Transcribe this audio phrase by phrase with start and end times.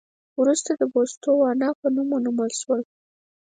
[0.41, 2.81] وروسته د بوتسوانا په نوم ونومول شول.